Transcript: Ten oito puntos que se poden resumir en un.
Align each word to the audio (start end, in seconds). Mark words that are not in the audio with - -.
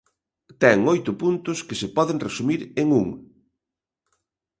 Ten 0.61 0.77
oito 0.93 1.11
puntos 1.21 1.57
que 1.67 1.75
se 1.81 1.87
poden 1.97 2.21
resumir 2.27 2.61
en 2.81 2.87
un. 3.03 3.07